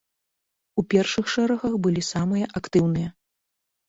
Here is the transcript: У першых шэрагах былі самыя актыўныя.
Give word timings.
У 0.81 0.85
першых 0.93 1.25
шэрагах 1.33 1.73
былі 1.83 2.01
самыя 2.13 2.45
актыўныя. 2.61 3.09